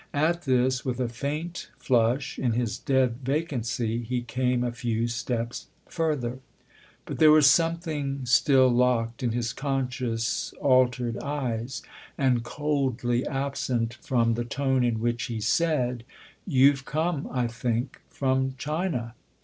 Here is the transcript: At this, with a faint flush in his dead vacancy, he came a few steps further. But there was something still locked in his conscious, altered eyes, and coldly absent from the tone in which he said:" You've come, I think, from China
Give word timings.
At 0.15 0.45
this, 0.45 0.83
with 0.83 0.99
a 0.99 1.07
faint 1.07 1.69
flush 1.77 2.39
in 2.39 2.53
his 2.53 2.79
dead 2.79 3.17
vacancy, 3.23 4.01
he 4.01 4.23
came 4.23 4.63
a 4.63 4.71
few 4.71 5.07
steps 5.07 5.67
further. 5.85 6.39
But 7.05 7.19
there 7.19 7.31
was 7.31 7.45
something 7.47 8.25
still 8.25 8.67
locked 8.69 9.21
in 9.21 9.31
his 9.33 9.53
conscious, 9.53 10.53
altered 10.59 11.19
eyes, 11.19 11.83
and 12.17 12.41
coldly 12.43 13.27
absent 13.27 13.93
from 14.01 14.33
the 14.33 14.43
tone 14.43 14.83
in 14.83 15.01
which 15.01 15.25
he 15.25 15.39
said:" 15.39 16.03
You've 16.47 16.83
come, 16.83 17.27
I 17.31 17.45
think, 17.45 18.01
from 18.09 18.55
China 18.57 19.13